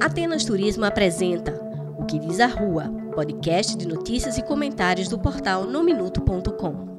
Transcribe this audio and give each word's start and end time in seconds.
Atenas 0.00 0.44
Turismo 0.44 0.84
apresenta 0.84 1.52
O 1.98 2.04
que 2.04 2.18
diz 2.18 2.40
a 2.40 2.46
Rua, 2.46 2.84
podcast 3.14 3.76
de 3.76 3.86
notícias 3.86 4.38
e 4.38 4.42
comentários 4.42 5.08
do 5.08 5.18
portal 5.18 5.64
nominuto.com. 5.64 6.94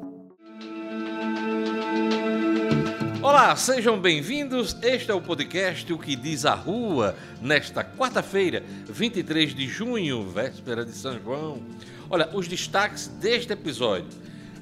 Olá, 3.22 3.56
sejam 3.56 4.00
bem-vindos. 4.00 4.78
Este 4.82 5.12
é 5.12 5.14
o 5.14 5.22
podcast 5.22 5.92
O 5.92 5.98
que 5.98 6.16
diz 6.16 6.46
a 6.46 6.54
Rua, 6.54 7.16
nesta 7.42 7.84
quarta-feira, 7.84 8.64
23 8.88 9.54
de 9.54 9.68
junho, 9.68 10.30
véspera 10.30 10.86
de 10.86 10.92
São 10.92 11.20
João. 11.20 11.62
Olha, 12.10 12.30
os 12.34 12.48
destaques 12.48 13.08
deste 13.08 13.54
episódio. 13.54 14.08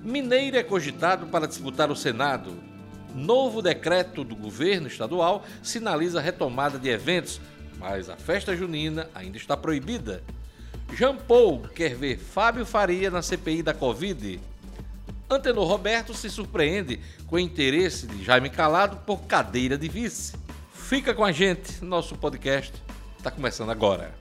Mineiro 0.03 0.57
é 0.57 0.63
cogitado 0.63 1.27
para 1.27 1.47
disputar 1.47 1.91
o 1.91 1.95
Senado. 1.95 2.72
Novo 3.13 3.61
decreto 3.61 4.23
do 4.23 4.35
governo 4.35 4.87
estadual 4.87 5.43
sinaliza 5.61 6.19
retomada 6.19 6.79
de 6.79 6.89
eventos, 6.89 7.39
mas 7.77 8.09
a 8.09 8.15
festa 8.15 8.55
junina 8.55 9.09
ainda 9.13 9.37
está 9.37 9.55
proibida. 9.55 10.23
Jean 10.95 11.15
Paul 11.15 11.61
quer 11.75 11.95
ver 11.95 12.17
Fábio 12.17 12.65
Faria 12.65 13.09
na 13.09 13.21
CPI 13.21 13.63
da 13.63 13.73
Covid. 13.73 14.39
Antenor 15.29 15.67
Roberto 15.67 16.13
se 16.13 16.29
surpreende 16.29 16.99
com 17.27 17.35
o 17.35 17.39
interesse 17.39 18.05
de 18.05 18.23
Jaime 18.23 18.49
Calado 18.49 18.97
por 19.05 19.21
cadeira 19.21 19.77
de 19.77 19.87
vice. 19.87 20.33
Fica 20.73 21.13
com 21.13 21.23
a 21.23 21.31
gente, 21.31 21.83
nosso 21.83 22.15
podcast 22.15 22.73
está 23.17 23.31
começando 23.31 23.71
agora. 23.71 24.13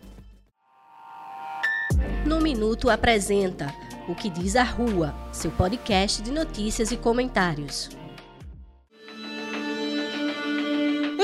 No 2.24 2.40
Minuto 2.40 2.88
apresenta 2.88 3.74
O 4.08 4.14
que 4.14 4.30
diz 4.30 4.56
a 4.56 4.62
Rua, 4.62 5.14
seu 5.32 5.50
podcast 5.50 6.22
de 6.22 6.30
notícias 6.30 6.90
e 6.90 6.96
comentários. 6.96 8.01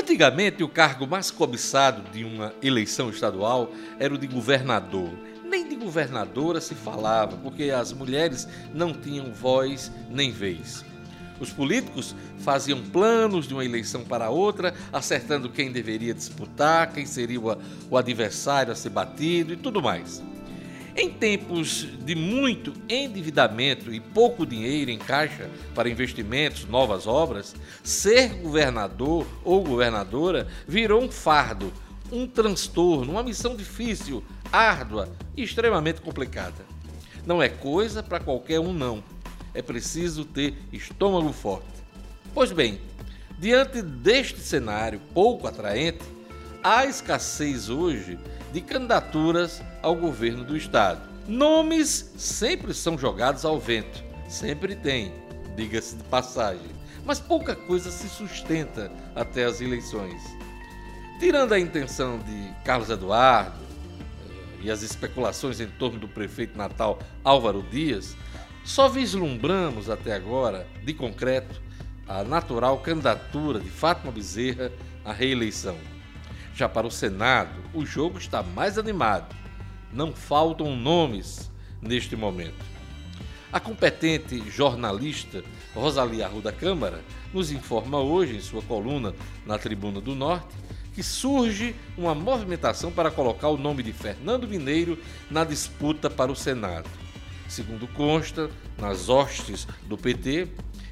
Antigamente, 0.09 0.63
o 0.63 0.67
cargo 0.67 1.05
mais 1.05 1.29
cobiçado 1.29 2.01
de 2.11 2.23
uma 2.23 2.51
eleição 2.63 3.11
estadual 3.11 3.71
era 3.99 4.11
o 4.11 4.17
de 4.17 4.25
governador 4.25 5.11
nem 5.47 5.69
de 5.69 5.75
governadora 5.75 6.59
se 6.59 6.73
falava, 6.73 7.37
porque 7.37 7.69
as 7.69 7.93
mulheres 7.93 8.47
não 8.73 8.91
tinham 8.91 9.31
voz 9.31 9.91
nem 10.09 10.31
vez. 10.31 10.83
Os 11.39 11.51
políticos 11.51 12.15
faziam 12.39 12.81
planos 12.81 13.47
de 13.47 13.53
uma 13.53 13.63
eleição 13.63 14.03
para 14.03 14.31
outra, 14.31 14.73
acertando 14.91 15.47
quem 15.47 15.71
deveria 15.71 16.13
disputar, 16.13 16.91
quem 16.91 17.05
seria 17.05 17.39
o 17.39 17.97
adversário 17.97 18.71
a 18.71 18.75
ser 18.75 18.89
batido 18.89 19.53
e 19.53 19.57
tudo 19.57 19.79
mais. 19.79 20.23
Em 21.01 21.09
tempos 21.09 21.87
de 22.03 22.13
muito 22.13 22.73
endividamento 22.89 23.93
e 23.93 24.01
pouco 24.01 24.45
dinheiro 24.45 24.91
em 24.91 24.97
caixa 24.97 25.49
para 25.73 25.89
investimentos, 25.89 26.65
novas 26.65 27.07
obras, 27.07 27.55
ser 27.81 28.33
governador 28.41 29.25
ou 29.45 29.63
governadora 29.63 30.45
virou 30.67 31.01
um 31.01 31.09
fardo, 31.09 31.71
um 32.11 32.27
transtorno, 32.27 33.13
uma 33.13 33.23
missão 33.23 33.55
difícil, 33.55 34.21
árdua 34.51 35.07
e 35.37 35.43
extremamente 35.43 36.01
complicada. 36.01 36.65
Não 37.25 37.41
é 37.41 37.47
coisa 37.47 38.03
para 38.03 38.19
qualquer 38.19 38.59
um, 38.59 38.73
não. 38.73 39.01
É 39.53 39.61
preciso 39.61 40.25
ter 40.25 40.53
estômago 40.73 41.31
forte. 41.31 41.81
Pois 42.33 42.51
bem, 42.51 42.77
diante 43.37 43.81
deste 43.81 44.41
cenário 44.41 44.99
pouco 45.13 45.47
atraente, 45.47 46.03
há 46.63 46.85
escassez 46.85 47.69
hoje 47.69 48.19
de 48.51 48.61
candidaturas 48.61 49.61
ao 49.81 49.95
governo 49.95 50.43
do 50.43 50.57
Estado. 50.57 51.01
Nomes 51.27 52.11
sempre 52.17 52.73
são 52.73 52.97
jogados 52.97 53.45
ao 53.45 53.59
vento, 53.59 54.03
sempre 54.27 54.75
tem, 54.75 55.13
diga-se 55.55 55.95
de 55.95 56.03
passagem, 56.05 56.71
mas 57.05 57.19
pouca 57.19 57.55
coisa 57.55 57.91
se 57.91 58.09
sustenta 58.09 58.91
até 59.15 59.45
as 59.45 59.61
eleições. 59.61 60.21
Tirando 61.19 61.53
a 61.53 61.59
intenção 61.59 62.17
de 62.19 62.63
Carlos 62.63 62.89
Eduardo 62.89 63.57
eh, 64.29 64.63
e 64.63 64.71
as 64.71 64.81
especulações 64.81 65.59
em 65.59 65.67
torno 65.67 65.99
do 65.99 66.07
prefeito 66.07 66.57
natal 66.57 66.99
Álvaro 67.23 67.61
Dias, 67.63 68.15
só 68.63 68.87
vislumbramos 68.87 69.89
até 69.89 70.13
agora, 70.13 70.67
de 70.83 70.93
concreto, 70.93 71.61
a 72.07 72.23
natural 72.23 72.79
candidatura 72.79 73.59
de 73.59 73.69
Fátima 73.69 74.11
Bezerra 74.11 74.71
à 75.05 75.13
reeleição. 75.13 75.77
Já 76.53 76.67
para 76.67 76.87
o 76.87 76.91
Senado, 76.91 77.61
o 77.73 77.85
jogo 77.85 78.17
está 78.17 78.43
mais 78.43 78.77
animado. 78.77 79.35
Não 79.93 80.13
faltam 80.13 80.75
nomes 80.75 81.49
neste 81.81 82.15
momento. 82.15 82.65
A 83.51 83.59
competente 83.59 84.43
jornalista 84.49 85.43
Rosalia 85.73 86.25
Arruda 86.25 86.51
Câmara 86.51 87.01
nos 87.33 87.51
informa 87.51 87.99
hoje, 87.99 88.35
em 88.35 88.41
sua 88.41 88.61
coluna 88.61 89.13
na 89.45 89.57
Tribuna 89.57 89.99
do 89.99 90.13
Norte, 90.13 90.55
que 90.93 91.01
surge 91.01 91.75
uma 91.97 92.13
movimentação 92.13 92.91
para 92.91 93.09
colocar 93.09 93.49
o 93.49 93.57
nome 93.57 93.81
de 93.81 93.93
Fernando 93.93 94.47
Mineiro 94.47 94.99
na 95.31 95.43
disputa 95.43 96.09
para 96.09 96.31
o 96.31 96.35
Senado. 96.35 96.89
Segundo 97.47 97.87
consta, 97.87 98.51
nas 98.77 99.09
hostes 99.09 99.67
do 99.87 99.97
PT, 99.97 100.49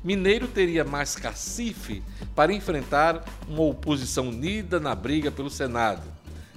Mineiro 0.07 0.47
teria 0.47 0.85
mais 0.85 1.17
cacife 1.17 2.01
para 2.33 2.53
enfrentar 2.53 3.25
uma 3.45 3.63
oposição 3.63 4.29
unida 4.29 4.79
na 4.79 4.95
briga 4.95 5.29
pelo 5.29 5.49
Senado. 5.49 6.03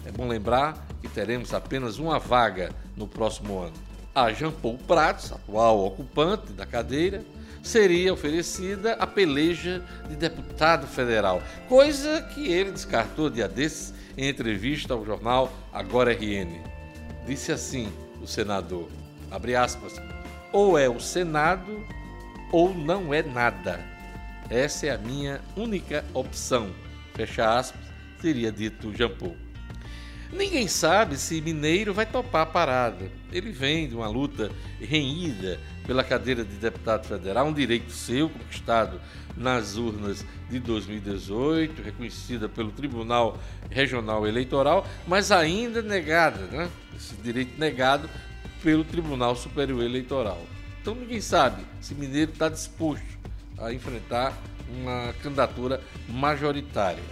É 0.07 0.13
bom 0.13 0.29
lembrar 0.29 0.87
que 1.03 1.09
teremos 1.09 1.53
apenas 1.53 1.99
uma 1.99 2.17
vaga 2.17 2.71
no 2.97 3.09
próximo 3.09 3.59
ano. 3.59 3.75
A 4.15 4.33
Jean 4.33 4.53
Paul 4.53 4.79
Prats, 4.79 5.33
atual 5.33 5.85
ocupante 5.85 6.53
da 6.53 6.65
cadeira, 6.65 7.25
seria 7.61 8.13
oferecida 8.13 8.93
a 8.93 9.05
peleja 9.05 9.85
de 10.09 10.15
deputado 10.15 10.87
federal, 10.87 11.43
coisa 11.69 12.23
que 12.23 12.53
ele 12.53 12.71
descartou 12.71 13.29
dia 13.29 13.49
desses 13.49 13.93
em 14.17 14.29
entrevista 14.29 14.95
ao 14.95 15.05
jornal 15.05 15.53
Agora 15.73 16.13
RN. 16.13 16.63
Disse 17.27 17.51
assim 17.51 17.93
o 18.23 18.29
senador, 18.29 18.89
abre 19.29 19.57
aspas, 19.57 20.01
ou 20.53 20.79
é 20.79 20.89
o 20.89 21.01
Senado 21.01 21.85
ou 22.51 22.75
não 22.75 23.13
é 23.13 23.23
nada. 23.23 23.81
Essa 24.49 24.87
é 24.87 24.91
a 24.91 24.99
minha 24.99 25.41
única 25.57 26.05
opção. 26.13 26.71
Fecha 27.15 27.59
aspas, 27.59 27.81
teria 28.21 28.51
dito 28.51 28.93
Jean 28.95 29.11
Paul. 29.11 29.37
Ninguém 30.33 30.69
sabe 30.69 31.17
se 31.17 31.41
Mineiro 31.41 31.93
vai 31.93 32.07
topar 32.07 32.43
a 32.43 32.47
parada. 32.47 33.11
Ele 33.33 33.51
vem 33.51 33.89
de 33.89 33.97
uma 33.97 34.09
luta 34.09 34.51
renhida 34.81 35.59
pela 35.87 36.05
cadeira 36.05 36.45
de 36.45 36.55
deputado 36.55 37.07
federal, 37.07 37.47
um 37.47 37.53
direito 37.53 37.91
seu 37.91 38.29
conquistado 38.29 39.01
nas 39.37 39.77
urnas 39.77 40.25
de 40.49 40.61
2018, 40.61 41.83
reconhecida 41.83 42.49
pelo 42.49 42.71
Tribunal 42.71 43.39
Regional 43.71 44.27
Eleitoral, 44.27 44.87
mas 45.07 45.33
ainda 45.33 45.83
negada, 45.83 46.47
né? 46.47 46.71
Esse 46.97 47.15
direito 47.17 47.59
negado 47.59 48.09
pelo 48.63 48.85
Tribunal 48.85 49.35
Superior 49.35 49.83
Eleitoral. 49.83 50.41
Então 50.81 50.95
ninguém 50.95 51.21
sabe 51.21 51.63
se 51.81 51.95
Mineiro 51.95 52.33
está 52.33 52.49
disposto 52.49 53.05
a 53.59 53.73
enfrentar 53.73 54.37
uma 54.69 55.13
candidatura 55.23 55.81
majoritária. 56.09 57.03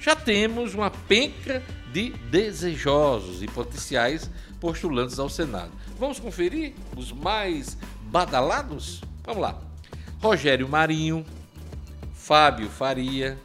Já 0.00 0.14
temos 0.16 0.74
uma 0.74 0.90
penca 0.90 1.62
de 1.92 2.10
desejosos 2.30 3.42
e 3.42 3.46
potenciais 3.46 4.30
postulantes 4.60 5.18
ao 5.18 5.28
Senado. 5.28 5.72
Vamos 5.98 6.18
conferir 6.18 6.74
os 6.96 7.12
mais 7.12 7.76
badalados? 8.10 9.02
Vamos 9.22 9.42
lá. 9.42 9.60
Rogério 10.20 10.68
Marinho, 10.68 11.24
Fábio 12.14 12.68
Faria, 12.68 13.38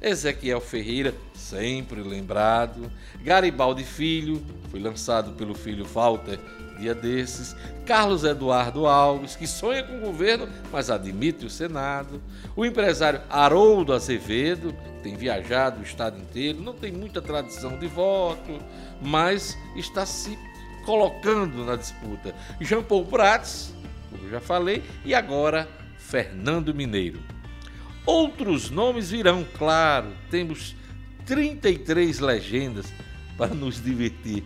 Ezequiel 0.00 0.60
Ferreira, 0.60 1.14
sempre 1.34 2.02
lembrado, 2.02 2.90
Garibaldi 3.22 3.84
Filho, 3.84 4.44
foi 4.70 4.80
lançado 4.80 5.32
pelo 5.32 5.54
filho 5.54 5.84
Walter 5.84 6.38
dia 6.76 6.94
desses, 6.94 7.56
Carlos 7.84 8.24
Eduardo 8.24 8.86
Alves, 8.86 9.34
que 9.34 9.46
sonha 9.46 9.82
com 9.82 9.98
o 9.98 10.00
governo, 10.00 10.48
mas 10.70 10.90
admite 10.90 11.46
o 11.46 11.50
Senado, 11.50 12.20
o 12.54 12.64
empresário 12.64 13.20
Haroldo 13.28 13.92
Azevedo, 13.92 14.74
tem 15.02 15.16
viajado 15.16 15.80
o 15.80 15.82
estado 15.82 16.18
inteiro, 16.18 16.60
não 16.60 16.72
tem 16.72 16.92
muita 16.92 17.22
tradição 17.22 17.78
de 17.78 17.86
voto, 17.86 18.60
mas 19.00 19.56
está 19.76 20.04
se 20.04 20.36
colocando 20.84 21.64
na 21.64 21.76
disputa. 21.76 22.34
Jean 22.60 22.82
Paul 22.82 23.06
Prats, 23.06 23.72
como 24.10 24.28
já 24.28 24.40
falei, 24.40 24.82
e 25.04 25.14
agora 25.14 25.68
Fernando 25.98 26.74
Mineiro. 26.74 27.20
Outros 28.04 28.70
nomes 28.70 29.10
virão, 29.10 29.44
claro, 29.58 30.12
temos 30.30 30.76
33 31.26 32.20
legendas 32.20 32.86
para 33.36 33.52
nos 33.52 33.82
divertir. 33.82 34.44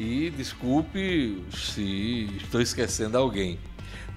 E 0.00 0.30
desculpe 0.30 1.44
se 1.52 2.28
estou 2.42 2.60
esquecendo 2.60 3.16
alguém 3.16 3.58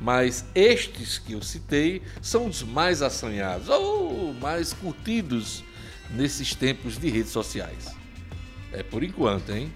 mas 0.03 0.43
estes 0.53 1.17
que 1.17 1.31
eu 1.31 1.41
citei 1.41 2.01
são 2.21 2.47
os 2.47 2.61
mais 2.61 3.01
assanhados 3.01 3.69
ou 3.69 4.33
mais 4.33 4.73
curtidos 4.73 5.63
nesses 6.11 6.53
tempos 6.53 6.97
de 6.97 7.09
redes 7.09 7.31
sociais. 7.31 7.95
É 8.73 8.83
por 8.83 9.01
enquanto, 9.01 9.51
hein? 9.51 9.71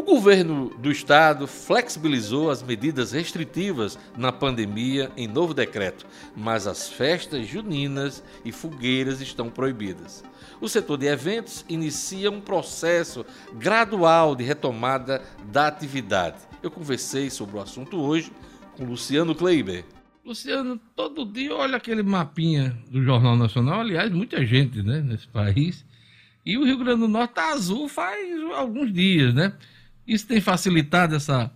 O 0.00 0.02
governo 0.02 0.70
do 0.78 0.90
estado 0.90 1.46
flexibilizou 1.46 2.50
as 2.50 2.62
medidas 2.62 3.12
restritivas 3.12 3.98
na 4.16 4.32
pandemia 4.32 5.12
em 5.14 5.28
novo 5.28 5.52
decreto, 5.52 6.06
mas 6.34 6.66
as 6.66 6.88
festas 6.88 7.46
juninas 7.46 8.24
e 8.42 8.50
fogueiras 8.50 9.20
estão 9.20 9.50
proibidas. 9.50 10.24
O 10.58 10.70
setor 10.70 10.96
de 10.96 11.06
eventos 11.06 11.66
inicia 11.68 12.30
um 12.30 12.40
processo 12.40 13.26
gradual 13.52 14.34
de 14.34 14.42
retomada 14.42 15.20
da 15.52 15.66
atividade. 15.66 16.38
Eu 16.62 16.70
conversei 16.70 17.28
sobre 17.28 17.58
o 17.58 17.60
assunto 17.60 18.00
hoje 18.00 18.32
com 18.78 18.86
Luciano 18.86 19.34
Kleiber. 19.34 19.84
Luciano, 20.24 20.80
todo 20.96 21.26
dia 21.26 21.54
olha 21.54 21.76
aquele 21.76 22.02
mapinha 22.02 22.74
do 22.90 23.04
Jornal 23.04 23.36
Nacional, 23.36 23.80
aliás, 23.80 24.10
muita 24.10 24.46
gente 24.46 24.82
né, 24.82 25.02
nesse 25.02 25.28
país, 25.28 25.84
e 26.44 26.56
o 26.56 26.64
Rio 26.64 26.78
Grande 26.78 27.00
do 27.00 27.08
Norte 27.08 27.32
está 27.32 27.52
azul 27.52 27.86
faz 27.86 28.18
alguns 28.54 28.90
dias, 28.90 29.34
né? 29.34 29.52
Isso 30.10 30.26
tem 30.26 30.40
facilitado 30.40 31.14
essa 31.14 31.48